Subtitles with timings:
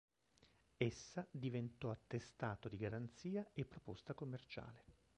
[0.77, 4.83] Essa diventò attestato di garanzia e proposta commerciale.